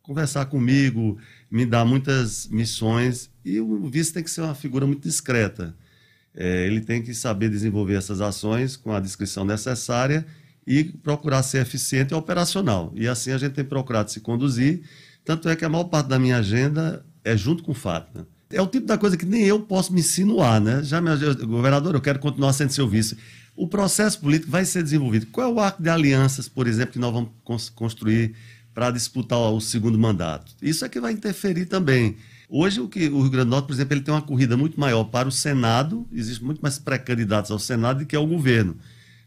conversar 0.00 0.46
comigo, 0.46 1.18
me 1.50 1.66
dar 1.66 1.84
muitas 1.84 2.48
missões 2.48 3.28
e 3.44 3.60
o 3.60 3.86
vice 3.90 4.10
tem 4.10 4.22
que 4.24 4.30
ser 4.30 4.40
uma 4.40 4.54
figura 4.54 4.86
muito 4.86 5.02
discreta. 5.02 5.76
É, 6.34 6.66
ele 6.66 6.80
tem 6.80 7.02
que 7.02 7.12
saber 7.12 7.50
desenvolver 7.50 7.96
essas 7.96 8.22
ações 8.22 8.78
com 8.78 8.92
a 8.92 8.98
descrição 8.98 9.44
necessária 9.44 10.26
e 10.66 10.84
procurar 10.84 11.42
ser 11.42 11.60
eficiente 11.60 12.14
e 12.14 12.16
operacional. 12.16 12.90
E 12.96 13.06
assim 13.06 13.32
a 13.32 13.36
gente 13.36 13.52
tem 13.52 13.64
procurado 13.64 14.10
se 14.10 14.20
conduzir. 14.20 14.84
Tanto 15.22 15.50
é 15.50 15.54
que 15.54 15.66
a 15.66 15.68
maior 15.68 15.84
parte 15.84 16.08
da 16.08 16.18
minha 16.18 16.38
agenda 16.38 17.04
é 17.22 17.36
junto 17.36 17.62
com 17.62 17.74
Fátima 17.74 18.26
é 18.54 18.62
o 18.62 18.66
tipo 18.66 18.86
da 18.86 18.96
coisa 18.96 19.16
que 19.16 19.26
nem 19.26 19.42
eu 19.42 19.60
posso 19.60 19.92
me 19.92 20.00
insinuar, 20.00 20.60
né? 20.60 20.82
Já, 20.82 21.00
meu 21.00 21.16
governador, 21.46 21.94
eu 21.94 22.00
quero 22.00 22.18
continuar 22.18 22.52
sendo 22.52 22.72
seu 22.72 22.88
vice. 22.88 23.16
O 23.56 23.68
processo 23.68 24.20
político 24.20 24.50
vai 24.50 24.64
ser 24.64 24.82
desenvolvido. 24.82 25.26
Qual 25.26 25.48
é 25.48 25.52
o 25.52 25.60
arco 25.60 25.82
de 25.82 25.88
alianças, 25.88 26.48
por 26.48 26.66
exemplo, 26.66 26.92
que 26.92 26.98
nós 26.98 27.12
vamos 27.12 27.70
construir 27.70 28.34
para 28.74 28.90
disputar 28.90 29.38
o 29.38 29.60
segundo 29.60 29.98
mandato? 29.98 30.52
Isso 30.60 30.84
é 30.84 30.88
que 30.88 31.00
vai 31.00 31.12
interferir 31.12 31.66
também. 31.66 32.16
Hoje, 32.48 32.80
o, 32.80 32.88
que, 32.88 33.08
o 33.08 33.20
Rio 33.20 33.30
Grande 33.30 33.46
do 33.46 33.50
Norte, 33.50 33.66
por 33.66 33.72
exemplo, 33.72 33.94
ele 33.94 34.00
tem 34.02 34.12
uma 34.12 34.22
corrida 34.22 34.56
muito 34.56 34.78
maior 34.78 35.04
para 35.04 35.28
o 35.28 35.32
Senado, 35.32 36.06
existem 36.12 36.44
muito 36.44 36.60
mais 36.60 36.78
pré-candidatos 36.78 37.50
ao 37.50 37.58
Senado 37.58 38.00
do 38.00 38.06
que 38.06 38.16
ao 38.16 38.26
governo. 38.26 38.76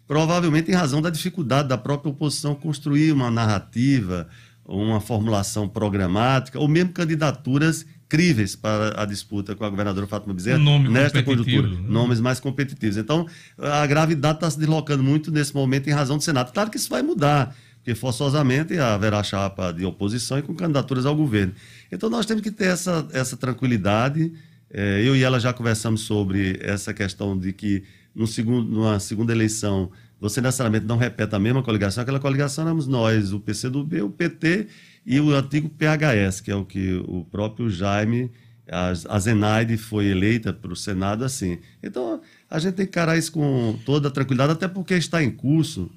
Provavelmente 0.06 0.72
em 0.72 0.74
razão 0.74 1.02
da 1.02 1.10
dificuldade 1.10 1.68
da 1.70 1.78
própria 1.78 2.12
oposição 2.12 2.54
construir 2.54 3.12
uma 3.12 3.32
narrativa, 3.32 4.28
uma 4.66 5.00
formulação 5.00 5.68
programática, 5.68 6.60
ou 6.60 6.68
mesmo 6.68 6.92
candidaturas 6.92 7.86
críveis 8.10 8.56
para 8.56 9.02
a 9.02 9.06
disputa 9.06 9.56
com 9.56 9.66
a 9.66 9.70
governadora 9.70 10.08
Fátima 10.08 10.34
Bezerra 10.34 10.60
um 10.60 10.80
nesta 10.90 11.22
conjuntura. 11.22 11.68
Né? 11.68 11.78
Nomes 11.88 12.20
mais 12.20 12.40
competitivos. 12.40 12.98
Então, 12.98 13.28
a 13.58 13.86
gravidade 13.86 14.38
está 14.38 14.50
se 14.50 14.58
deslocando 14.58 15.04
muito 15.04 15.32
nesse 15.32 15.54
momento 15.54 15.88
em 15.90 15.94
razão 15.94 16.18
do 16.18 16.24
Senado. 16.24 16.52
Claro 16.52 16.70
que 16.70 16.78
isso 16.78 16.90
vai 16.90 17.02
mudar, 17.02 17.56
porque 17.78 17.94
forçosamente 17.94 18.78
haverá 18.78 19.22
chapa 19.24 19.72
de 19.72 19.86
oposição 19.86 20.40
e 20.40 20.42
com 20.42 20.56
candidaturas 20.56 21.06
ao 21.06 21.16
governo. 21.16 21.54
Então, 21.92 22.10
nós 22.10 22.26
temos 22.26 22.42
que 22.42 22.52
ter 22.52 22.68
essa, 22.68 23.08
essa 23.12 23.36
tranquilidade. 23.36 24.32
É, 24.70 25.02
eu 25.06 25.16
e 25.16 25.24
ela 25.24 25.40
já 25.40 25.54
conversamos 25.54 26.02
sobre 26.02 26.60
essa 26.62 26.94
questão 26.94 27.38
de 27.38 27.54
que 27.54 27.84
no 28.16 28.26
segundo, 28.26 28.68
numa 28.70 29.00
segunda 29.00 29.32
eleição 29.32 29.92
você 30.20 30.42
necessariamente 30.42 30.86
não 30.86 30.98
repete 30.98 31.36
a 31.36 31.40
mesma 31.40 31.62
coligação, 31.62 32.02
aquela 32.02 32.20
coligação 32.20 32.66
éramos 32.66 32.88
nós, 32.88 33.34
o 33.34 33.40
PCdoB, 33.40 34.02
o 34.02 34.10
PT 34.10 34.68
e 35.06 35.20
o 35.20 35.34
antigo 35.34 35.70
PHS, 35.70 36.42
que 36.42 36.52
é 36.52 36.56
o 36.56 36.66
que 36.66 36.96
o 37.08 37.26
próprio 37.26 37.70
Jaime, 37.70 38.32
a, 38.70 38.90
a 38.90 39.20
Zenaide 39.20 39.78
foi 39.78 40.08
eleita 40.08 40.52
para 40.52 40.74
o 40.74 40.76
Senado 40.76 41.24
assim. 41.24 41.60
Então, 41.82 42.22
a 42.50 42.60
gente 42.60 42.76
tem 42.76 42.86
que 42.86 42.92
encarar 42.92 43.18
isso 43.18 43.32
com 43.32 43.80
toda 43.86 44.10
a 44.10 44.12
tranquilidade, 44.12 44.54
até 44.54 44.68
porque 44.68 44.96
está 44.96 45.24
em 45.24 45.32
curso 45.32 45.90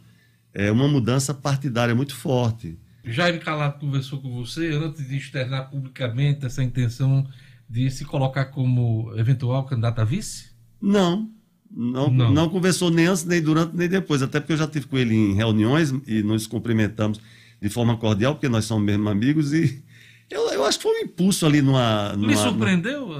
é, 0.54 0.70
uma 0.70 0.88
mudança 0.88 1.32
partidária 1.34 1.94
muito 1.94 2.14
forte. 2.14 2.78
Jaime 3.04 3.38
Calado 3.38 3.78
conversou 3.78 4.20
com 4.20 4.30
você 4.32 4.68
antes 4.68 5.08
de 5.08 5.16
externar 5.16 5.70
publicamente 5.70 6.44
essa 6.44 6.62
intenção 6.62 7.26
de 7.68 7.90
se 7.90 8.04
colocar 8.04 8.46
como 8.46 9.12
eventual 9.16 9.64
candidato 9.64 10.00
a 10.00 10.04
vice? 10.04 10.50
Não, 10.80 11.30
não, 11.70 12.10
não, 12.10 12.32
não. 12.32 12.48
conversou 12.48 12.90
nem 12.90 13.06
antes, 13.06 13.24
nem 13.24 13.40
durante, 13.40 13.76
nem 13.76 13.88
depois. 13.88 14.22
Até 14.22 14.40
porque 14.40 14.52
eu 14.52 14.56
já 14.56 14.66
tive 14.66 14.86
com 14.86 14.98
ele 14.98 15.14
em 15.14 15.34
reuniões 15.34 15.92
e 16.06 16.22
nos 16.22 16.46
cumprimentamos 16.46 17.20
de 17.60 17.68
forma 17.68 17.96
cordial, 17.96 18.34
porque 18.34 18.48
nós 18.48 18.64
somos 18.64 18.84
mesmo 18.84 19.08
amigos, 19.08 19.52
e 19.52 19.84
eu, 20.30 20.48
eu 20.50 20.64
acho 20.64 20.78
que 20.78 20.82
foi 20.84 21.00
um 21.00 21.04
impulso 21.04 21.46
ali 21.46 21.62
numa. 21.62 22.14
numa 22.14 22.26
Me 22.26 22.36
surpreendeu 22.36 23.10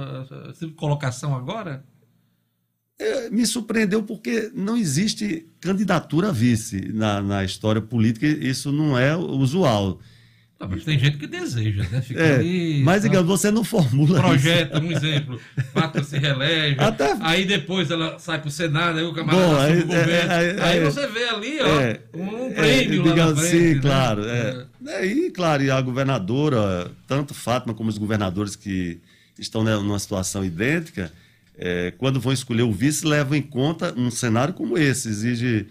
essa 0.49 0.67
colocação 0.75 1.35
agora? 1.35 1.85
É, 2.99 3.29
me 3.31 3.45
surpreendeu 3.47 4.03
porque 4.03 4.51
não 4.53 4.77
existe 4.77 5.47
candidatura 5.59 6.29
a 6.29 6.31
vice 6.31 6.91
na, 6.93 7.19
na 7.21 7.43
história 7.43 7.81
política, 7.81 8.27
isso 8.27 8.71
não 8.71 8.97
é 8.97 9.15
usual. 9.15 9.99
Mas 10.69 10.83
tem 10.83 10.97
gente 10.97 11.17
que 11.17 11.27
deseja, 11.27 11.85
né? 11.91 12.01
Fica 12.01 12.21
é, 12.21 12.35
ali, 12.35 12.83
mas, 12.83 13.03
digamos, 13.03 13.27
você 13.27 13.51
não 13.51 13.63
formula 13.63 14.19
Projeta, 14.19 14.77
isso. 14.77 14.85
um 14.87 14.91
exemplo. 14.91 15.39
Pata 15.73 16.03
se 16.03 16.17
relege. 16.17 16.75
Até... 16.79 17.15
Aí 17.21 17.45
depois 17.45 17.89
ela 17.89 18.17
sai 18.19 18.39
para 18.39 18.47
o 18.47 18.51
Senado, 18.51 18.99
aí 18.99 19.05
o 19.05 19.13
camarada 19.13 19.45
Bom, 19.45 19.59
aí, 19.59 19.79
o 19.79 19.85
governo. 19.85 20.31
É, 20.33 20.49
é, 20.49 20.63
aí 20.63 20.77
é. 20.79 20.83
você 20.83 21.07
vê 21.07 21.29
ali, 21.29 21.59
ó, 21.61 21.79
é, 21.81 21.99
um 22.13 22.53
prêmio 22.53 23.03
digamos, 23.03 23.35
lá 23.35 23.47
frente, 23.47 23.51
Sim, 23.51 23.73
né? 23.75 23.81
claro. 23.81 24.23
É. 24.25 25.05
E, 25.05 25.31
claro, 25.31 25.63
e 25.63 25.71
a 25.71 25.79
governadora, 25.79 26.91
tanto 27.07 27.33
Fátima 27.33 27.73
como 27.73 27.89
os 27.89 27.97
governadores 27.97 28.55
que 28.55 28.99
estão 29.37 29.63
numa 29.63 29.99
situação 29.99 30.43
idêntica, 30.43 31.11
quando 31.97 32.19
vão 32.19 32.33
escolher 32.33 32.63
o 32.63 32.71
vice, 32.71 33.05
levam 33.05 33.37
em 33.37 33.41
conta 33.41 33.93
um 33.95 34.09
cenário 34.09 34.53
como 34.53 34.77
esse. 34.77 35.09
Exige 35.09 35.67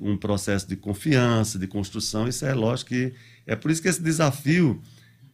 um 0.00 0.16
processo 0.16 0.66
de 0.66 0.76
confiança, 0.76 1.58
de 1.58 1.66
construção. 1.66 2.26
Isso 2.26 2.44
é 2.44 2.54
lógico 2.54 2.90
que 2.90 3.12
é 3.48 3.56
por 3.56 3.70
isso 3.70 3.80
que 3.80 3.88
esse 3.88 4.02
desafio 4.02 4.80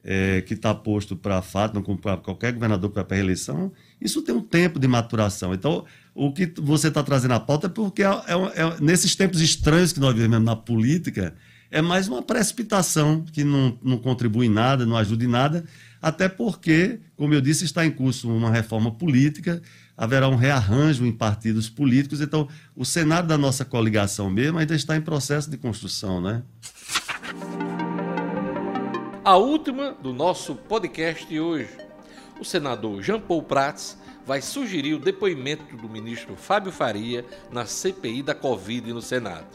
é, 0.05 0.41
que 0.43 0.55
está 0.55 0.73
posto 0.75 1.17
para 1.17 1.39
a 1.39 1.43
Fátima, 1.43 1.83
como 1.83 1.99
para 1.99 2.17
qualquer 2.17 2.53
governador 2.53 2.91
para 2.91 3.03
a 3.03 3.15
reeleição, 3.15 3.73
isso 4.01 4.23
tem 4.23 4.35
um 4.35 4.41
tempo 4.41 4.79
de 4.79 4.87
maturação. 4.87 5.53
Então, 5.53 5.85
o 6.15 6.33
que 6.33 6.53
você 6.61 6.89
está 6.89 7.03
trazendo 7.03 7.35
à 7.35 7.41
pauta 7.41 7.67
é 7.67 7.71
porque 7.71 8.05
é, 8.05 8.07
é, 8.07 8.13
é, 8.13 8.81
nesses 8.81 9.17
tempos 9.17 9.41
estranhos 9.41 9.93
que 9.93 9.99
nós 9.99 10.15
vivemos 10.15 10.45
na 10.45 10.55
política, 10.55 11.35
é 11.71 11.83
mais 11.83 12.07
uma 12.07 12.23
precipitação 12.23 13.25
que 13.33 13.43
não, 13.43 13.77
não 13.83 13.99
contribui 13.99 14.47
em 14.47 14.51
nada, 14.51 14.87
não 14.87 14.97
ajuda 14.97 15.25
em 15.25 15.29
nada, 15.29 15.65
até 16.01 16.29
porque, 16.29 17.01
como 17.17 17.35
eu 17.35 17.41
disse, 17.41 17.65
está 17.65 17.85
em 17.85 17.91
curso 17.91 18.31
uma 18.31 18.51
reforma 18.51 18.93
política, 18.93 19.61
haverá 19.97 20.29
um 20.29 20.37
rearranjo 20.37 21.05
em 21.07 21.11
partidos 21.13 21.69
políticos, 21.69 22.21
então 22.21 22.49
o 22.77 22.85
cenário 22.85 23.29
da 23.29 23.39
nossa 23.39 23.65
coligação 23.65 24.31
mesmo 24.31 24.59
ainda 24.59 24.75
está 24.75 24.97
em 24.97 25.01
processo 25.01 25.51
de 25.51 25.57
construção, 25.57 26.21
né? 26.21 26.43
A 29.25 29.39
última 29.39 29.93
do 29.93 30.13
nosso 30.13 30.55
podcast 30.55 31.27
de 31.27 31.41
hoje. 31.41 31.75
O 32.39 32.45
senador 32.45 33.03
Jean 33.03 33.19
Paul 33.19 33.43
Prats 33.43 33.97
vai 34.27 34.43
sugerir 34.43 34.93
o 34.93 34.99
depoimento 34.99 35.75
do 35.79 35.89
ministro 35.89 36.37
Fábio 36.37 36.71
Faria 36.71 37.25
na 37.51 37.65
CPI 37.65 38.23
da 38.23 38.35
Covid 38.35 38.93
no 38.93 39.01
Senado. 39.01 39.47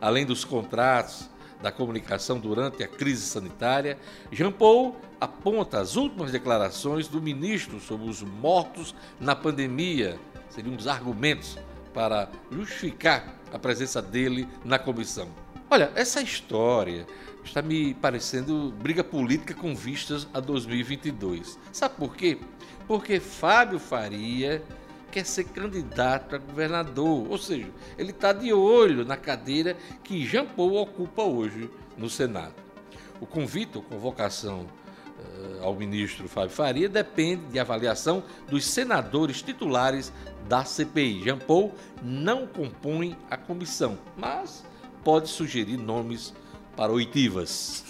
Além 0.00 0.26
dos 0.26 0.44
contratos 0.44 1.30
da 1.62 1.70
comunicação 1.70 2.40
durante 2.40 2.82
a 2.82 2.88
crise 2.88 3.22
sanitária, 3.22 4.00
Jean 4.32 4.50
Paul 4.50 4.96
aponta 5.20 5.78
as 5.78 5.94
últimas 5.94 6.32
declarações 6.32 7.06
do 7.06 7.22
ministro 7.22 7.78
sobre 7.78 8.10
os 8.10 8.20
mortos 8.20 8.96
na 9.20 9.36
pandemia. 9.36 10.18
Seriam 10.48 10.74
dos 10.74 10.88
argumentos 10.88 11.56
para 11.92 12.28
justificar 12.50 13.36
a 13.52 13.60
presença 13.60 14.02
dele 14.02 14.48
na 14.64 14.76
comissão. 14.76 15.43
Olha, 15.74 15.90
essa 15.96 16.22
história 16.22 17.04
está 17.44 17.60
me 17.60 17.94
parecendo 17.94 18.72
briga 18.80 19.02
política 19.02 19.54
com 19.54 19.74
vistas 19.74 20.28
a 20.32 20.38
2022. 20.38 21.58
Sabe 21.72 21.96
por 21.96 22.14
quê? 22.14 22.38
Porque 22.86 23.18
Fábio 23.18 23.80
Faria 23.80 24.62
quer 25.10 25.26
ser 25.26 25.42
candidato 25.46 26.36
a 26.36 26.38
governador, 26.38 27.28
ou 27.28 27.36
seja, 27.36 27.68
ele 27.98 28.12
está 28.12 28.32
de 28.32 28.52
olho 28.52 29.04
na 29.04 29.16
cadeira 29.16 29.76
que 30.04 30.24
Jean 30.24 30.46
Paul 30.46 30.76
ocupa 30.76 31.24
hoje 31.24 31.68
no 31.98 32.08
Senado. 32.08 32.54
O 33.20 33.26
convite 33.26 33.76
ou 33.76 33.82
convocação 33.82 34.60
uh, 34.60 35.64
ao 35.64 35.74
ministro 35.74 36.28
Fábio 36.28 36.50
Faria 36.50 36.88
depende 36.88 37.46
de 37.46 37.58
avaliação 37.58 38.22
dos 38.48 38.64
senadores 38.64 39.42
titulares 39.42 40.12
da 40.48 40.64
CPI. 40.64 41.24
Jean 41.24 41.38
Paul 41.38 41.74
não 42.00 42.46
compõe 42.46 43.18
a 43.28 43.36
comissão, 43.36 43.98
mas 44.16 44.64
pode 45.04 45.28
sugerir 45.28 45.76
nomes 45.76 46.34
para 46.74 46.90
oitivas. 46.90 47.84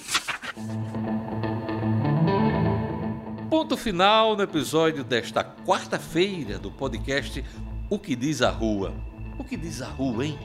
Ponto 3.48 3.77
final 3.77 4.37
no 4.37 4.42
episódio 4.42 5.05
desta 5.05 5.44
quarta-feira 5.44 6.59
do 6.59 6.72
podcast 6.72 7.42
O 7.88 7.98
que 8.00 8.16
diz 8.16 8.42
a 8.42 8.50
Rua. 8.50 8.92
O 9.38 9.44
que 9.44 9.57
diz 9.57 9.81
a 9.81 9.88
Rua, 9.88 10.27
hein? 10.27 10.38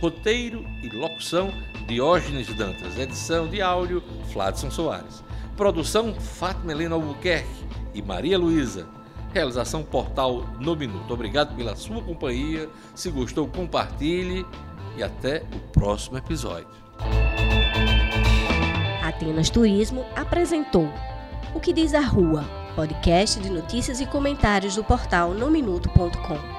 Roteiro 0.00 0.64
e 0.82 0.88
locução 0.88 1.52
Diógenes 1.86 2.52
Dantas. 2.54 2.98
Edição 2.98 3.46
de 3.46 3.60
áudio 3.60 4.02
Fladson 4.32 4.70
Soares. 4.70 5.22
Produção 5.54 6.14
Fátima 6.14 6.72
Helena 6.72 6.94
Albuquerque 6.94 7.64
e 7.94 8.00
Maria 8.00 8.38
Luísa. 8.38 8.88
Realização 9.34 9.82
Portal 9.82 10.46
No 10.58 10.74
Minuto. 10.74 11.12
Obrigado 11.12 11.54
pela 11.54 11.76
sua 11.76 12.02
companhia. 12.02 12.70
Se 12.94 13.10
gostou, 13.10 13.46
compartilhe 13.48 14.46
e 14.96 15.02
até 15.02 15.42
o 15.54 15.58
próximo 15.72 16.18
episódio. 16.18 16.68
Atenas 19.02 19.50
Turismo 19.50 20.04
apresentou 20.14 20.88
O 21.54 21.60
que 21.60 21.72
diz 21.72 21.94
a 21.94 22.00
Rua, 22.00 22.44
podcast 22.74 23.40
de 23.40 23.50
notícias 23.50 24.00
e 24.00 24.06
comentários 24.06 24.76
do 24.76 24.84
portal 24.84 25.32
nominuto.com. 25.32 26.55